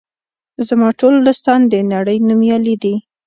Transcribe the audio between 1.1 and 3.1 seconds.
دوستان د نړۍ نومیالي دي.